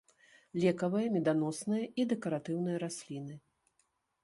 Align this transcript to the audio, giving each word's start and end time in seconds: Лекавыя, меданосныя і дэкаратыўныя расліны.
Лекавыя, 0.61 1.11
меданосныя 1.17 1.85
і 2.03 2.07
дэкаратыўныя 2.15 2.83
расліны. 2.87 3.35